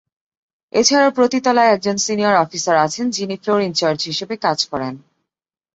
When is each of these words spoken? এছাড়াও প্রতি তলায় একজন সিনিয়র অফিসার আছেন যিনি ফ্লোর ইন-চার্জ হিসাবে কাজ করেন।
এছাড়াও 0.73 1.11
প্রতি 1.11 1.39
তলায় 1.41 1.73
একজন 1.73 1.95
সিনিয়র 1.97 2.35
অফিসার 2.35 2.75
আছেন 2.77 3.05
যিনি 3.09 3.35
ফ্লোর 3.37 3.59
ইন-চার্জ 3.61 3.99
হিসাবে 4.03 4.35
কাজ 4.37 4.59
করেন। 4.65 4.93